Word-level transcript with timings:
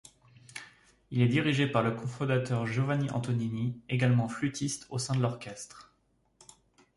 Il 1.11 1.21
est 1.21 1.27
dirigé 1.27 1.67
par 1.67 1.83
le 1.83 1.91
cofondateur 1.91 2.65
Giovanni 2.65 3.11
Antonini, 3.11 3.79
également 3.87 4.27
flûtiste 4.27 4.87
au 4.89 4.97
sein 4.97 5.13
de 5.13 5.21
l'orchestre. 5.21 5.93